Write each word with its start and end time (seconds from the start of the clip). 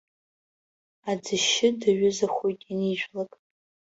Аӡышьшьы 1.11 1.69
даҩызахоит 1.79 2.59
ианижәлак. 2.69 3.31